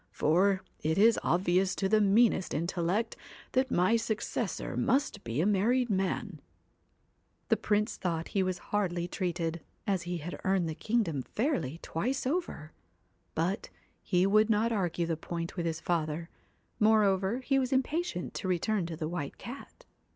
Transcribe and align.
For, 0.09 0.63
it 0.79 0.97
is 0.97 1.19
obvious 1.21 1.75
to 1.75 1.87
the 1.87 2.01
meanest 2.01 2.55
in 2.55 2.65
tellect 2.65 3.13
that 3.51 3.69
my 3.69 3.97
successor 3.97 4.75
must 4.75 5.23
be 5.23 5.39
a 5.41 5.45
married 5.45 5.91
man.' 5.91 6.41
The 7.49 7.57
Prince 7.57 7.97
thought 7.97 8.29
he 8.29 8.41
was 8.41 8.57
hardly 8.73 9.07
treated, 9.07 9.61
as 9.85 10.01
he 10.01 10.17
had 10.17 10.41
earned 10.43 10.67
the 10.67 10.73
kingdom 10.73 11.21
fairly 11.21 11.77
twice 11.83 12.25
over, 12.25 12.71
but 13.35 13.69
he 14.01 14.25
would 14.25 14.49
not 14.49 14.71
argue 14.71 15.05
the 15.05 15.17
point 15.17 15.55
with 15.55 15.67
his 15.67 15.79
father, 15.79 16.29
more 16.79 17.03
over 17.03 17.37
he 17.41 17.59
was 17.59 17.71
impatient 17.71 18.33
to 18.33 18.47
return 18.47 18.87
to 18.87 18.97
the 18.97 19.07
White 19.07 19.37
Cat. 19.37 19.85